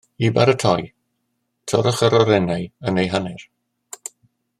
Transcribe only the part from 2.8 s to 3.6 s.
yn eu hanner